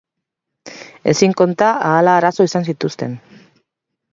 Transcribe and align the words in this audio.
Ezin 1.13 1.35
konta 1.41 1.67
ahala 1.91 2.15
arazo 2.21 2.49
izan 2.51 2.67
zituzten. 2.73 3.15